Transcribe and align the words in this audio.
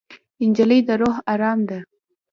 نجلۍ 0.49 0.79
د 0.87 0.89
روح 1.01 1.15
ارام 1.33 1.59
ده. 1.69 1.79